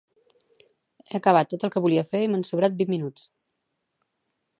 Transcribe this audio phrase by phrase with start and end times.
[1.11, 3.27] He acabat tot el que volia fer i m'han sobrat vint minuts